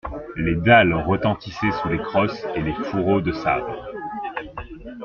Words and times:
Les 0.35 0.55
dalles 0.55 0.95
retentissaient 0.95 1.69
sous 1.69 1.89
les 1.89 1.99
crosses 1.99 2.43
et 2.55 2.61
les 2.63 2.73
fourreaux 2.73 3.21
de 3.21 3.31
sabres. 3.31 3.85